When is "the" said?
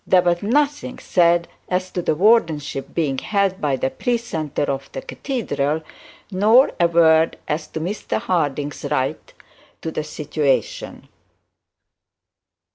2.01-2.15, 3.75-3.91, 4.93-5.01, 9.91-10.03